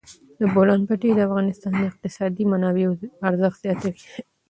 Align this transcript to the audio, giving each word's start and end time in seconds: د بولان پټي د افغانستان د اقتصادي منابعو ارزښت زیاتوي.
د 0.39 0.41
بولان 0.53 0.81
پټي 0.87 1.09
د 1.15 1.19
افغانستان 1.27 1.71
د 1.77 1.81
اقتصادي 1.91 2.43
منابعو 2.51 2.93
ارزښت 3.27 3.57
زیاتوي. 3.63 4.01